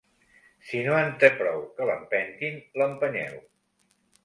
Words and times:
Si 0.69 0.79
no 0.87 0.95
en 0.99 1.13
té 1.25 1.29
prou 1.41 1.61
que 1.77 1.87
l'empentin 1.91 2.59
l'empènyeu. 2.83 3.39